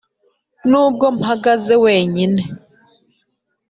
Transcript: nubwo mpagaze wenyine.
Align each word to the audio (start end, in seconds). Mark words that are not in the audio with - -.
nubwo 0.69 1.05
mpagaze 1.19 1.73
wenyine. 1.83 2.41